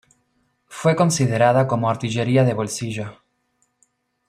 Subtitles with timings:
[0.65, 3.17] Fue considerada como artillería de bolsillo.